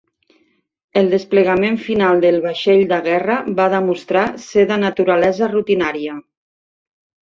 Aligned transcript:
El 1.01 1.11
desplegament 1.11 1.77
final 1.89 2.25
del 2.25 2.39
vaixell 2.47 2.83
de 2.95 2.99
guerra 3.11 3.37
va 3.63 3.69
demostrar 3.77 4.27
ser 4.49 4.69
de 4.75 4.83
naturalesa 4.89 5.55
rutinària. 5.57 6.23